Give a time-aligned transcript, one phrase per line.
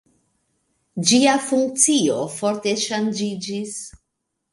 [1.09, 3.75] Ĝia funkcio forte ŝanĝiĝis.